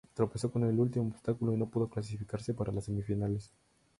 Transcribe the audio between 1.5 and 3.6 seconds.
y no pudo clasificarse para las semifinales.